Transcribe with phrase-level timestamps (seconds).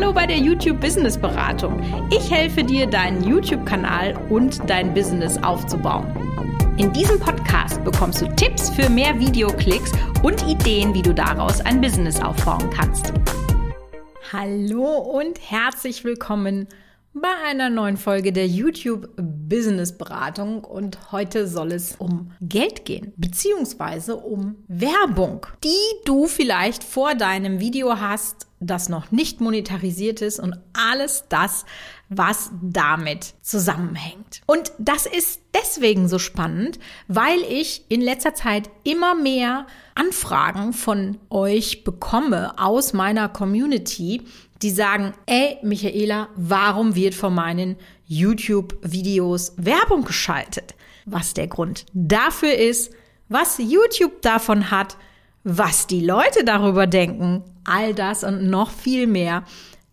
[0.00, 1.82] Hallo bei der YouTube Business Beratung.
[2.12, 6.06] Ich helfe dir, deinen YouTube-Kanal und dein Business aufzubauen.
[6.76, 9.90] In diesem Podcast bekommst du Tipps für mehr Videoklicks
[10.22, 13.12] und Ideen, wie du daraus ein Business aufbauen kannst.
[14.32, 16.68] Hallo und herzlich willkommen
[17.12, 23.14] bei einer neuen Folge der YouTube Business Beratung und heute soll es um Geld gehen,
[23.16, 30.40] beziehungsweise um Werbung, die du vielleicht vor deinem Video hast, das noch nicht monetarisiert ist
[30.40, 31.64] und alles das,
[32.08, 34.40] was damit zusammenhängt.
[34.46, 41.18] Und das ist deswegen so spannend, weil ich in letzter Zeit immer mehr Anfragen von
[41.30, 44.22] euch bekomme aus meiner Community,
[44.62, 50.74] die sagen, ey, Michaela, warum wird von meinen YouTube-Videos Werbung geschaltet?
[51.04, 52.92] Was der Grund dafür ist,
[53.28, 54.96] was YouTube davon hat,
[55.44, 59.44] was die Leute darüber denken, all das und noch viel mehr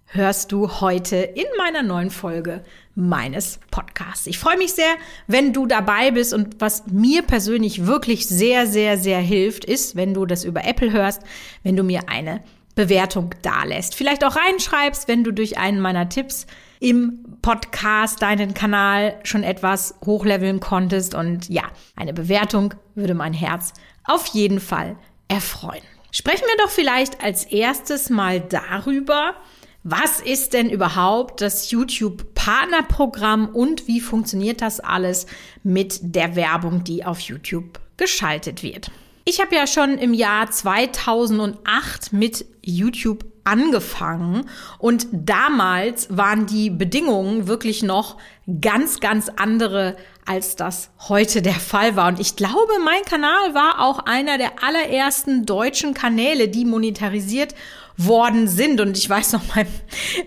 [0.08, 2.64] hörst du heute in meiner neuen Folge
[2.96, 4.28] meines Podcasts.
[4.28, 4.96] Ich freue mich sehr,
[5.28, 10.14] wenn du dabei bist und was mir persönlich wirklich sehr, sehr, sehr hilft, ist, wenn
[10.14, 11.22] du das über Apple hörst,
[11.64, 12.42] wenn du mir eine
[12.76, 13.96] Bewertung dalässt.
[13.96, 16.46] Vielleicht auch reinschreibst, wenn du durch einen meiner Tipps
[16.80, 21.16] im Podcast deinen Kanal schon etwas hochleveln konntest.
[21.16, 21.64] Und ja,
[21.96, 23.74] eine Bewertung würde mein Herz
[24.04, 25.84] auf jeden Fall erfreuen.
[26.18, 29.36] Sprechen wir doch vielleicht als erstes mal darüber,
[29.84, 35.26] was ist denn überhaupt das YouTube Partnerprogramm und wie funktioniert das alles
[35.62, 38.92] mit der Werbung, die auf YouTube geschaltet wird?
[39.26, 47.48] Ich habe ja schon im Jahr 2008 mit YouTube angefangen und damals waren die Bedingungen
[47.48, 48.18] wirklich noch
[48.60, 52.08] ganz, ganz andere, als das heute der Fall war.
[52.10, 57.56] Und ich glaube, mein Kanal war auch einer der allerersten deutschen Kanäle, die monetarisiert
[57.98, 58.82] worden sind.
[58.82, 59.68] Und ich weiß noch beim,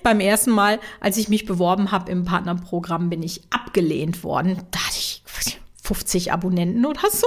[0.03, 4.63] beim ersten Mal, als ich mich beworben habe im Partnerprogramm, bin ich abgelehnt worden.
[4.71, 5.23] Da hatte ich
[5.89, 7.27] 50 Abonnenten oder so.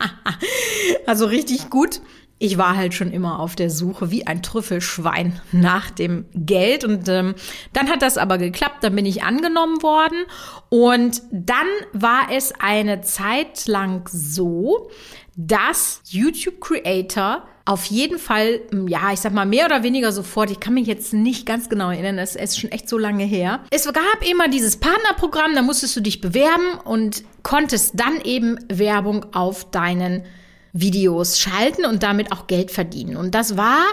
[1.06, 2.00] also richtig gut.
[2.44, 6.82] Ich war halt schon immer auf der Suche wie ein Trüffelschwein nach dem Geld.
[6.82, 7.36] Und ähm,
[7.72, 10.24] dann hat das aber geklappt, dann bin ich angenommen worden.
[10.68, 14.90] Und dann war es eine Zeit lang so,
[15.36, 20.58] dass YouTube Creator auf jeden Fall, ja, ich sag mal, mehr oder weniger sofort, ich
[20.58, 23.60] kann mich jetzt nicht ganz genau erinnern, es ist schon echt so lange her.
[23.70, 29.26] Es gab immer dieses Partnerprogramm, da musstest du dich bewerben und konntest dann eben Werbung
[29.32, 30.24] auf deinen
[30.72, 33.16] Videos schalten und damit auch Geld verdienen.
[33.16, 33.84] Und das war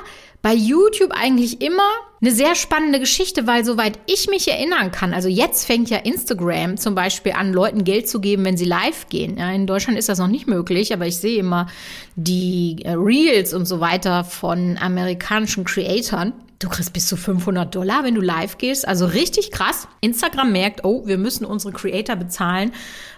[0.42, 1.90] bei YouTube eigentlich immer
[2.22, 6.78] eine sehr spannende Geschichte, weil soweit ich mich erinnern kann, also jetzt fängt ja Instagram
[6.78, 9.38] zum Beispiel an, Leuten Geld zu geben, wenn sie live gehen.
[9.38, 11.68] Ja, in Deutschland ist das noch nicht möglich, aber ich sehe immer
[12.16, 16.34] die äh, Reels und so weiter von amerikanischen Creatoren.
[16.59, 18.86] Du kriegst bis zu 500 Dollar, wenn du live gehst.
[18.86, 19.88] Also richtig krass.
[20.02, 22.74] Instagram merkt, oh, wir müssen unsere Creator bezahlen,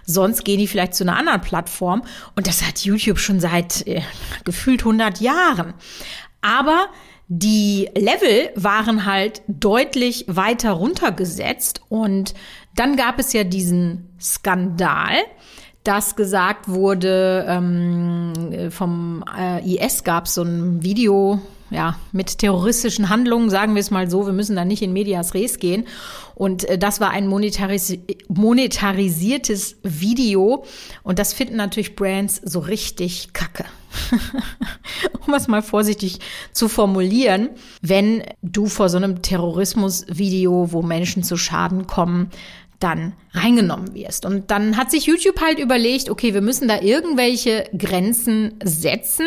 [0.06, 2.02] sonst gehen die vielleicht zu einer anderen Plattform.
[2.36, 4.02] Und das hat YouTube schon seit äh,
[4.44, 5.74] gefühlt 100 Jahren.
[6.40, 6.86] Aber
[7.26, 12.34] die Level waren halt deutlich weiter runtergesetzt und
[12.76, 15.14] dann gab es ja diesen Skandal,
[15.82, 21.40] dass gesagt wurde, ähm, vom äh, IS gab es so ein Video,
[21.72, 25.34] ja, mit terroristischen Handlungen, sagen wir es mal so, wir müssen da nicht in Medias
[25.34, 25.84] Res gehen.
[26.34, 30.64] Und äh, das war ein monetaris monetarisiertes Video.
[31.02, 33.64] Und das finden natürlich Brands so richtig kacke.
[35.26, 36.18] um es mal vorsichtig
[36.52, 37.50] zu formulieren,
[37.80, 42.30] wenn du vor so einem Terrorismusvideo, wo Menschen zu Schaden kommen,
[42.82, 44.26] dann reingenommen wirst.
[44.26, 49.26] Und dann hat sich YouTube halt überlegt, okay, wir müssen da irgendwelche Grenzen setzen,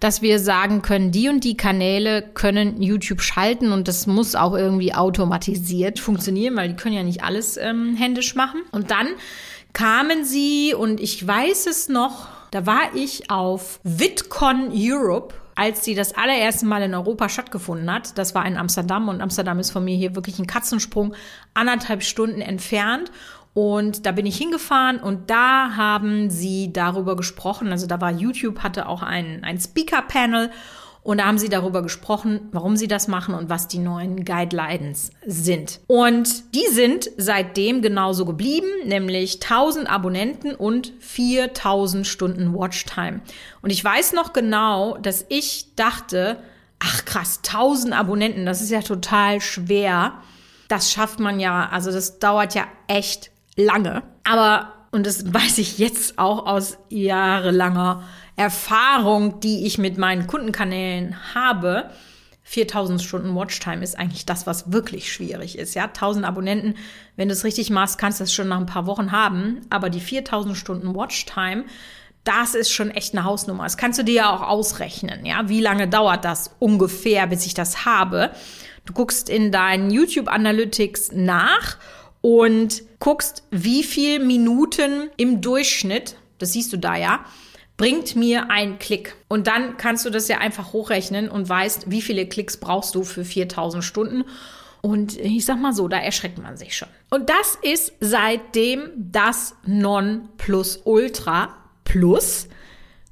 [0.00, 4.54] dass wir sagen können, die und die Kanäle können YouTube schalten und das muss auch
[4.54, 8.62] irgendwie automatisiert funktionieren, weil die können ja nicht alles ähm, händisch machen.
[8.70, 9.08] Und dann
[9.72, 15.94] kamen sie und ich weiß es noch, da war ich auf VidCon Europe als sie
[15.94, 18.16] das allererste Mal in Europa stattgefunden hat.
[18.18, 21.14] Das war in Amsterdam und Amsterdam ist von mir hier wirklich ein Katzensprung,
[21.54, 23.10] anderthalb Stunden entfernt.
[23.54, 27.70] Und da bin ich hingefahren und da haben sie darüber gesprochen.
[27.70, 30.50] Also da war YouTube, hatte auch ein, ein Speaker-Panel
[31.04, 35.10] und da haben sie darüber gesprochen, warum sie das machen und was die neuen Guidelines
[35.26, 35.80] sind.
[35.88, 43.20] Und die sind seitdem genauso geblieben, nämlich 1000 Abonnenten und 4000 Stunden Watchtime.
[43.62, 46.38] Und ich weiß noch genau, dass ich dachte,
[46.78, 50.14] ach krass, 1000 Abonnenten, das ist ja total schwer.
[50.68, 54.04] Das schafft man ja, also das dauert ja echt lange.
[54.22, 58.04] Aber, und das weiß ich jetzt auch aus jahrelanger
[58.36, 61.90] Erfahrung, die ich mit meinen Kundenkanälen habe,
[62.44, 65.74] 4000 Stunden Watchtime ist eigentlich das, was wirklich schwierig ist.
[65.74, 66.74] Ja, 1000 Abonnenten,
[67.16, 69.60] wenn du es richtig machst, kannst du es schon nach ein paar Wochen haben.
[69.70, 71.64] Aber die 4000 Stunden Watchtime,
[72.24, 73.62] das ist schon echt eine Hausnummer.
[73.64, 75.24] Das kannst du dir ja auch ausrechnen.
[75.24, 78.32] Ja, wie lange dauert das ungefähr, bis ich das habe?
[78.84, 81.78] Du guckst in deinen YouTube Analytics nach
[82.20, 87.24] und guckst, wie viel Minuten im Durchschnitt, das siehst du da ja,
[87.76, 89.16] bringt mir ein Klick.
[89.28, 93.02] Und dann kannst du das ja einfach hochrechnen und weißt, wie viele Klicks brauchst du
[93.02, 94.24] für 4000 Stunden.
[94.82, 96.88] Und ich sag mal so, da erschreckt man sich schon.
[97.10, 102.48] Und das ist seitdem das Non-Plus-Ultra Plus.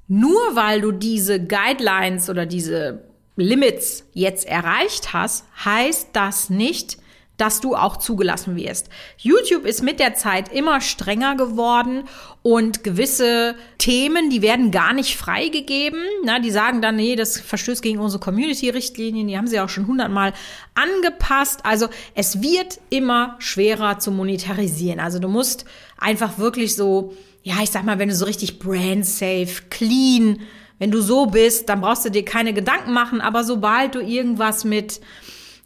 [0.08, 3.04] Nur weil du diese Guidelines oder diese
[3.36, 6.98] Limits jetzt erreicht hast, heißt das nicht,
[7.40, 8.88] dass du auch zugelassen wirst.
[9.16, 12.04] YouTube ist mit der Zeit immer strenger geworden
[12.42, 16.00] und gewisse Themen, die werden gar nicht freigegeben.
[16.25, 19.87] Na, die sagen dann, nee, das verstößt gegen unsere Community-Richtlinien, die haben sie auch schon
[19.87, 20.34] hundertmal
[20.75, 21.60] angepasst.
[21.64, 25.00] Also es wird immer schwerer zu monetarisieren.
[25.00, 25.64] Also du musst
[25.96, 30.40] einfach wirklich so, ja, ich sag mal, wenn du so richtig brand safe, clean,
[30.78, 34.64] wenn du so bist, dann brauchst du dir keine Gedanken machen, aber sobald du irgendwas
[34.64, 35.00] mit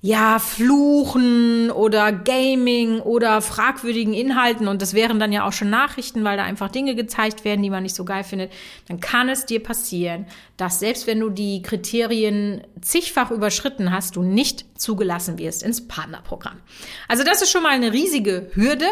[0.07, 6.25] ja, Fluchen oder Gaming oder fragwürdigen Inhalten und das wären dann ja auch schon Nachrichten,
[6.25, 8.53] weil da einfach Dinge gezeigt werden, die man nicht so geil findet,
[8.87, 10.27] dann kann es dir passieren,
[10.59, 16.61] dass selbst wenn du die Kriterien zigfach überschritten hast, du nicht zugelassen wirst ins Partnerprogramm.
[17.09, 18.85] Also das ist schon mal eine riesige Hürde.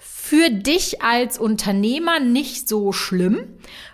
[0.00, 3.38] Für dich als Unternehmer nicht so schlimm,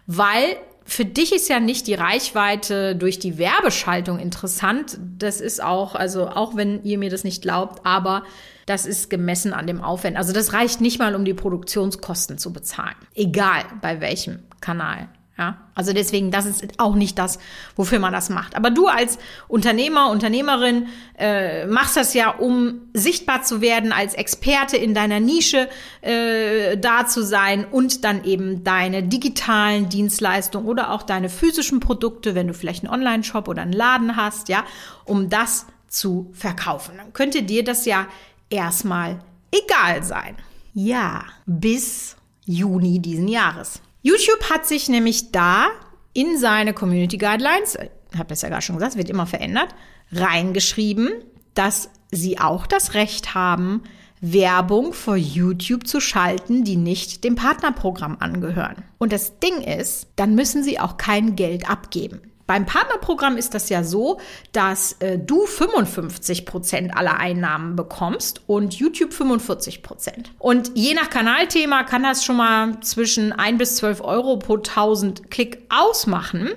[0.07, 0.57] weil
[0.87, 4.99] für dich ist ja nicht die Reichweite durch die Werbeschaltung interessant.
[5.19, 8.23] Das ist auch, also auch wenn ihr mir das nicht glaubt, aber
[8.67, 10.17] das ist gemessen an dem Aufwand.
[10.17, 12.97] Also das reicht nicht mal, um die Produktionskosten zu bezahlen.
[13.15, 15.09] Egal bei welchem Kanal.
[15.39, 17.39] Ja, also deswegen, das ist auch nicht das,
[17.75, 18.57] wofür man das macht.
[18.57, 19.19] Aber du als
[19.49, 20.87] Unternehmer, Unternehmerin
[21.19, 25.69] äh, machst das ja, um sichtbar zu werden, als Experte in deiner Nische
[26.01, 32.35] äh, da zu sein und dann eben deine digitalen Dienstleistungen oder auch deine physischen Produkte,
[32.35, 34.65] wenn du vielleicht einen Online-Shop oder einen Laden hast, ja,
[35.05, 36.97] um das zu verkaufen.
[36.97, 38.07] Dann könnte dir das ja
[38.49, 39.19] erstmal
[39.51, 40.37] egal sein.
[40.73, 42.17] Ja, bis
[42.47, 43.83] Juni diesen Jahres.
[44.07, 45.67] YouTube hat sich nämlich da
[46.13, 47.77] in seine Community Guidelines,
[48.13, 49.75] ich habe das ja gerade schon gesagt, wird immer verändert,
[50.13, 51.11] reingeschrieben,
[51.55, 53.83] dass sie auch das Recht haben,
[54.21, 58.85] Werbung vor YouTube zu schalten, die nicht dem Partnerprogramm angehören.
[58.99, 62.21] Und das Ding ist, dann müssen sie auch kein Geld abgeben.
[62.47, 64.21] Beim Partnerprogramm ist das ja so,
[64.53, 70.33] dass äh, du 55 Prozent aller Einnahmen bekommst und YouTube 45 Prozent.
[70.39, 75.31] Und je nach Kanalthema kann das schon mal zwischen 1 bis 12 Euro pro 1000
[75.31, 76.51] Klick ausmachen.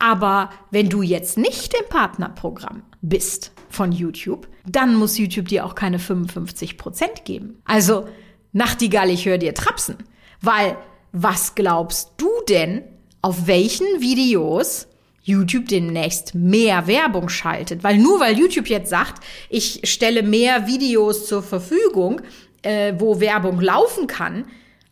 [0.00, 5.74] Aber wenn du jetzt nicht im Partnerprogramm bist von YouTube, dann muss YouTube dir auch
[5.74, 7.62] keine 55 Prozent geben.
[7.64, 8.08] Also,
[8.52, 9.96] Nachtigall, ich höre dir trapsen.
[10.40, 10.76] Weil,
[11.12, 12.82] was glaubst du denn,
[13.22, 14.88] auf welchen Videos
[15.30, 17.82] YouTube demnächst mehr Werbung schaltet.
[17.82, 22.20] Weil nur weil YouTube jetzt sagt, ich stelle mehr Videos zur Verfügung,
[22.62, 24.44] äh, wo Werbung laufen kann,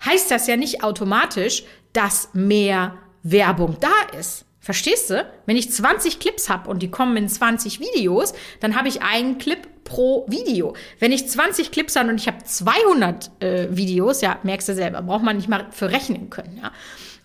[0.04, 4.47] heißt das ja nicht automatisch, dass mehr Werbung da ist.
[4.68, 5.26] Verstehst du?
[5.46, 9.38] Wenn ich 20 Clips habe und die kommen in 20 Videos, dann habe ich einen
[9.38, 10.74] Clip pro Video.
[10.98, 15.00] Wenn ich 20 Clips habe und ich habe 200 äh, Videos, ja, merkst du selber,
[15.00, 16.72] braucht man nicht mal für rechnen können, ja.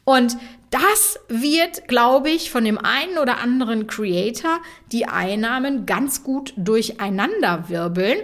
[0.05, 0.37] Und
[0.69, 4.61] das wird, glaube ich, von dem einen oder anderen Creator
[4.93, 8.19] die Einnahmen ganz gut durcheinander wirbeln.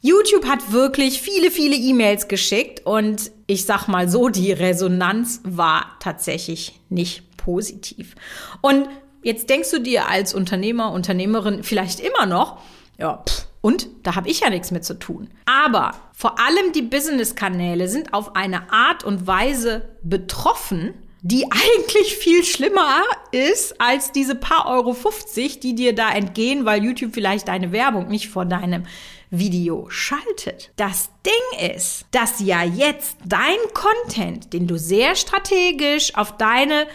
[0.00, 5.96] YouTube hat wirklich viele, viele E-Mails geschickt und ich sag mal so, die Resonanz war
[5.98, 8.14] tatsächlich nicht positiv.
[8.60, 8.88] Und
[9.22, 12.58] jetzt denkst du dir als Unternehmer, Unternehmerin vielleicht immer noch,
[12.98, 15.28] ja, pff, und da habe ich ja nichts mit zu tun.
[15.44, 22.44] Aber vor allem die Business-Kanäle sind auf eine Art und Weise betroffen, die eigentlich viel
[22.44, 27.72] schlimmer ist als diese paar Euro 50, die dir da entgehen, weil YouTube vielleicht deine
[27.72, 28.86] Werbung nicht vor deinem
[29.30, 30.72] Video schaltet.
[30.76, 36.86] Das Ding ist, dass ja jetzt dein Content, den du sehr strategisch auf deine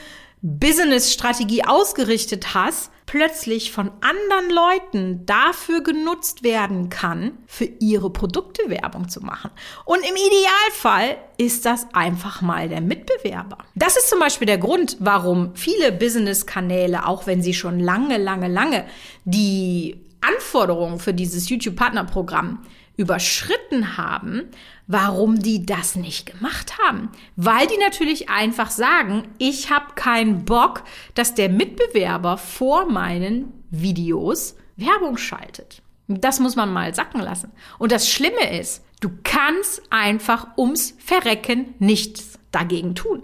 [0.42, 9.10] Business-Strategie ausgerichtet hast, plötzlich von anderen Leuten dafür genutzt werden kann, für ihre Produkte Werbung
[9.10, 9.52] zu machen.
[9.86, 13.60] Und im Idealfall ist das einfach mal der Mitbewerber.
[13.76, 18.48] Das ist zum Beispiel der Grund, warum viele Business-Kanäle, auch wenn sie schon lange, lange,
[18.48, 18.86] lange
[19.24, 22.66] die Anforderungen für dieses YouTube-Partnerprogramm
[22.98, 24.44] überschritten haben,
[24.88, 27.10] warum die das nicht gemacht haben.
[27.36, 30.84] Weil die natürlich einfach sagen, ich habe keinen Bock,
[31.14, 35.82] dass der Mitbewerber vor meinen Videos Werbung schaltet.
[36.08, 37.52] Das muss man mal sacken lassen.
[37.80, 43.24] Und das Schlimme ist, du kannst einfach ums Verrecken nichts dagegen tun.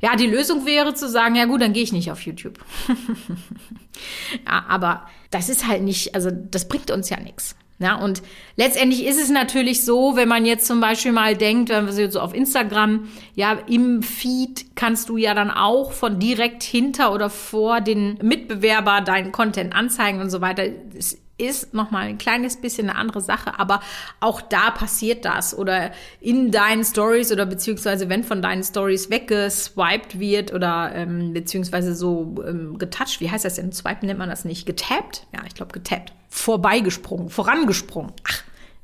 [0.00, 2.58] Ja, die Lösung wäre zu sagen, ja gut, dann gehe ich nicht auf YouTube.
[4.46, 7.56] ja, aber das ist halt nicht, also das bringt uns ja nichts.
[7.78, 8.22] Ja, und
[8.56, 12.20] letztendlich ist es natürlich so, wenn man jetzt zum Beispiel mal denkt, wenn wir so
[12.20, 17.82] auf Instagram, ja, im Feed kannst du ja dann auch von direkt hinter oder vor
[17.82, 20.64] den Mitbewerber deinen Content anzeigen und so weiter.
[20.96, 23.80] Es ist nochmal ein kleines bisschen eine andere Sache, aber
[24.20, 25.90] auch da passiert das oder
[26.20, 32.36] in deinen Stories oder beziehungsweise wenn von deinen Stories weggeswiped wird oder ähm, beziehungsweise so
[32.46, 33.72] ähm, getouched, wie heißt das denn?
[33.72, 34.66] Swipen nennt man das nicht.
[34.66, 35.26] Getappt?
[35.34, 36.12] Ja, ich glaube getappt.
[36.30, 38.12] Vorbeigesprungen, vorangesprungen.
[38.26, 38.42] Ach,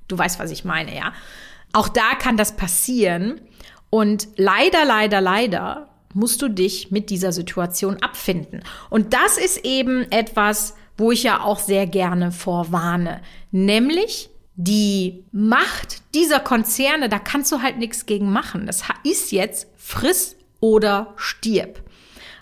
[0.08, 1.12] du weißt, was ich meine, ja.
[1.72, 3.40] Auch da kann das passieren
[3.88, 8.62] und leider, leider, leider musst du dich mit dieser Situation abfinden.
[8.90, 16.02] Und das ist eben etwas, wo ich ja auch sehr gerne vorwarne, nämlich die Macht
[16.14, 18.66] dieser Konzerne, da kannst du halt nichts gegen machen.
[18.66, 21.82] Das ist jetzt friss oder stirb.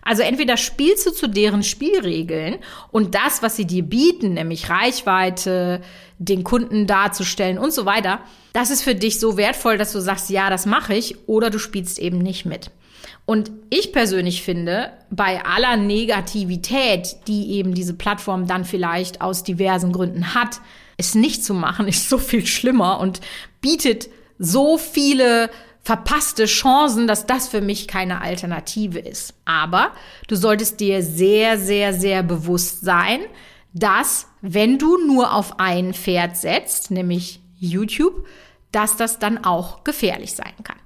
[0.02, 2.56] Also entweder spielst du zu deren Spielregeln
[2.90, 5.82] und das, was sie dir bieten, nämlich Reichweite,
[6.18, 8.20] den Kunden darzustellen und so weiter,
[8.52, 11.58] das ist für dich so wertvoll, dass du sagst, ja, das mache ich, oder du
[11.58, 12.70] spielst eben nicht mit.
[13.26, 19.92] Und ich persönlich finde, bei aller Negativität, die eben diese Plattform dann vielleicht aus diversen
[19.92, 20.60] Gründen hat,
[20.96, 23.20] es nicht zu machen, ist so viel schlimmer und
[23.60, 25.50] bietet so viele
[25.82, 29.34] verpasste Chancen, dass das für mich keine Alternative ist.
[29.44, 29.92] Aber
[30.28, 33.20] du solltest dir sehr, sehr, sehr bewusst sein,
[33.72, 38.26] dass wenn du nur auf ein Pferd setzt, nämlich YouTube,
[38.72, 40.76] dass das dann auch gefährlich sein kann.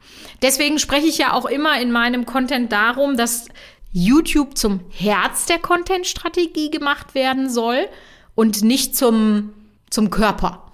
[0.43, 3.49] Deswegen spreche ich ja auch immer in meinem Content darum, dass
[3.93, 7.87] YouTube zum Herz der Content-Strategie gemacht werden soll
[8.35, 9.53] und nicht zum,
[9.91, 10.73] zum Körper.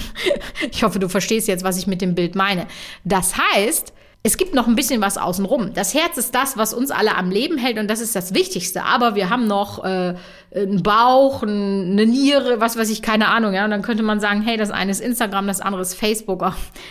[0.70, 2.66] ich hoffe, du verstehst jetzt, was ich mit dem Bild meine.
[3.04, 5.72] Das heißt, es gibt noch ein bisschen was außenrum.
[5.72, 8.84] Das Herz ist das, was uns alle am Leben hält und das ist das Wichtigste.
[8.84, 10.14] Aber wir haben noch äh,
[10.54, 13.54] einen Bauch, eine Niere, was weiß ich, keine Ahnung.
[13.54, 16.40] Ja, und dann könnte man sagen, hey, das eine ist Instagram, das andere ist Facebook.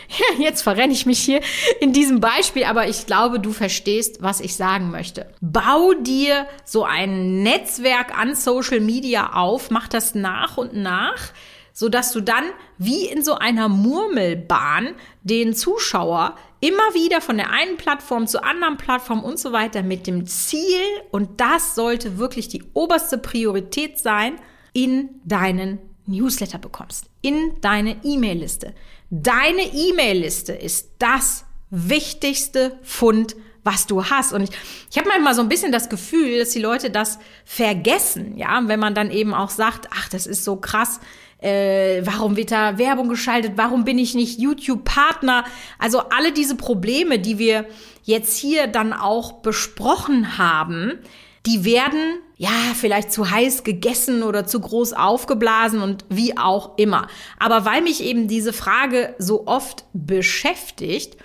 [0.10, 1.42] Ja, jetzt verrenne ich mich hier
[1.80, 5.28] in diesem Beispiel, aber ich glaube, du verstehst, was ich sagen möchte.
[5.40, 11.32] Bau dir so ein Netzwerk an Social Media auf, mach das nach und nach
[11.80, 12.44] so dass du dann
[12.78, 18.78] wie in so einer Murmelbahn den Zuschauer immer wieder von der einen Plattform zur anderen
[18.78, 24.40] Plattform und so weiter mit dem Ziel, und das sollte wirklich die oberste Priorität sein,
[24.74, 28.74] in deinen Newsletter bekommst, in deine E-Mail-Liste.
[29.10, 34.34] Deine E-Mail-Liste ist das wichtigste Fund, was du hast.
[34.34, 34.50] Und ich,
[34.90, 38.80] ich habe manchmal so ein bisschen das Gefühl, dass die Leute das vergessen, ja, wenn
[38.80, 41.00] man dann eben auch sagt, ach, das ist so krass,
[41.42, 45.46] äh, warum wird da Werbung geschaltet, warum bin ich nicht YouTube-Partner.
[45.78, 47.66] Also alle diese Probleme, die wir
[48.04, 51.00] jetzt hier dann auch besprochen haben,
[51.46, 57.08] die werden ja vielleicht zu heiß gegessen oder zu groß aufgeblasen und wie auch immer.
[57.38, 61.18] Aber weil mich eben diese Frage so oft beschäftigt,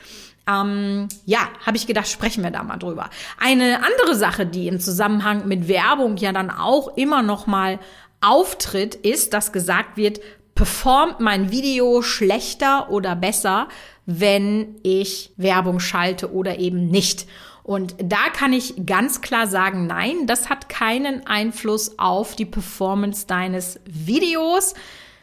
[0.47, 3.09] ähm, ja, habe ich gedacht, sprechen wir da mal drüber.
[3.39, 7.79] Eine andere Sache, die im Zusammenhang mit Werbung ja dann auch immer noch mal
[8.25, 10.21] auftritt, ist, dass gesagt wird,
[10.55, 13.69] performt mein Video schlechter oder besser,
[14.07, 17.27] wenn ich Werbung schalte oder eben nicht.
[17.63, 23.27] Und da kann ich ganz klar sagen, nein, das hat keinen Einfluss auf die Performance
[23.27, 24.75] deines Videos.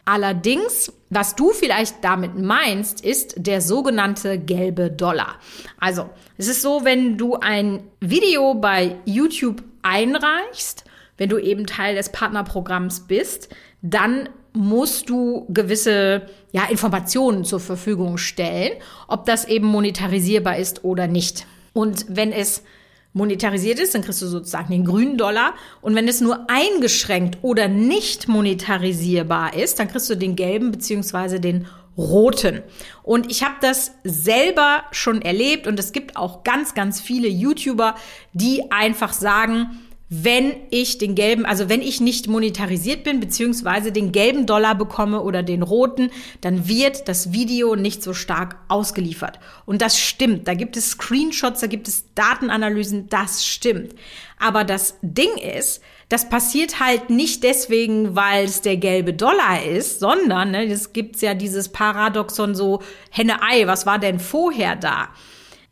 [0.06, 5.36] Allerdings, was du vielleicht damit meinst, ist der sogenannte gelbe Dollar.
[5.80, 10.84] Also, es ist so, wenn du ein Video bei YouTube einreichst,
[11.22, 13.50] wenn du eben Teil des Partnerprogramms bist,
[13.84, 18.72] dann musst du gewisse ja, Informationen zur Verfügung stellen,
[19.08, 21.46] ob das eben monetarisierbar ist oder nicht.
[21.74, 22.64] Und wenn es
[23.14, 25.54] monetarisiert ist, dann kriegst du sozusagen den grünen Dollar.
[25.82, 31.40] Und wenn es nur eingeschränkt oder nicht monetarisierbar ist, dann kriegst du den gelben beziehungsweise
[31.40, 32.64] den roten.
[33.04, 37.94] Und ich habe das selber schon erlebt und es gibt auch ganz, ganz viele YouTuber,
[38.34, 39.82] die einfach sagen,
[40.14, 45.22] wenn ich den gelben, also wenn ich nicht monetarisiert bin, beziehungsweise den gelben Dollar bekomme
[45.22, 49.40] oder den roten, dann wird das Video nicht so stark ausgeliefert.
[49.66, 50.50] Und das stimmt.
[50.50, 53.96] Da gibt es Screenshots, da gibt es Datenanalysen, das stimmt.
[54.38, 60.02] Aber das Ding ist, das passiert halt nicht deswegen, weil es der gelbe Dollar ist,
[60.02, 65.08] sondern ne, es gibt ja dieses Paradoxon so Henne-Ei, was war denn vorher da?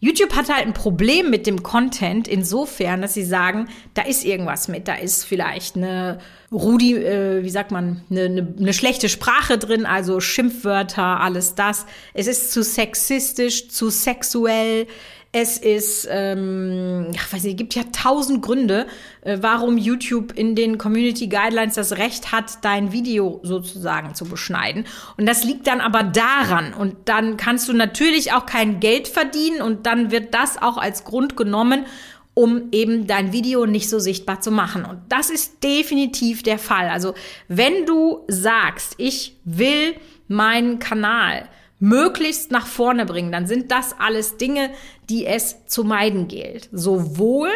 [0.01, 4.69] YouTube hat halt ein Problem mit dem Content insofern, dass sie sagen, da ist irgendwas
[4.69, 6.19] mit, da ist vielleicht eine
[6.53, 11.85] Rudi, äh, wie sagt man, eine, eine, eine schlechte Sprache drin, also Schimpfwörter, alles das.
[12.13, 14.87] Es ist zu sexistisch, zu sexuell.
[15.31, 18.87] Es ist, ähm, ich weiß nicht, gibt ja tausend Gründe,
[19.21, 24.85] äh, warum YouTube in den Community Guidelines das Recht hat, dein Video sozusagen zu beschneiden.
[25.17, 26.73] Und das liegt dann aber daran.
[26.73, 31.03] Und dann kannst du natürlich auch kein Geld verdienen und dann wird das auch als
[31.03, 31.85] Grund genommen,
[32.33, 34.83] um eben dein Video nicht so sichtbar zu machen.
[34.83, 36.89] Und das ist definitiv der Fall.
[36.89, 37.13] Also
[37.47, 39.93] wenn du sagst, ich will
[40.27, 44.69] meinen Kanal möglichst nach vorne bringen, dann sind das alles Dinge,
[45.09, 46.69] die es zu meiden gilt.
[46.71, 47.49] Sowohl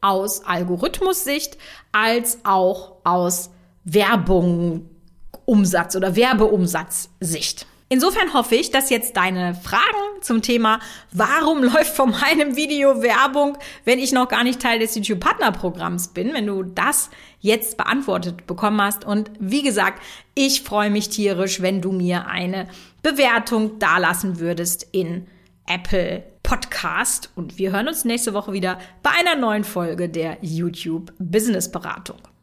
[0.00, 1.58] aus Algorithmussicht
[1.92, 3.50] als auch aus
[3.84, 4.88] Werbung,
[5.44, 7.66] Umsatz oder Werbeumsatzsicht.
[7.90, 10.78] Insofern hoffe ich, dass jetzt deine Fragen zum Thema,
[11.10, 13.56] warum läuft von meinem Video Werbung,
[13.86, 17.08] wenn ich noch gar nicht Teil des YouTube Partnerprogramms bin, wenn du das
[17.40, 19.06] jetzt beantwortet bekommen hast.
[19.06, 20.02] Und wie gesagt,
[20.34, 22.68] ich freue mich tierisch, wenn du mir eine
[23.02, 25.26] Bewertung dalassen würdest in
[25.66, 27.30] Apple Podcast.
[27.36, 32.18] Und wir hören uns nächste Woche wieder bei einer neuen Folge der YouTube Business Beratung.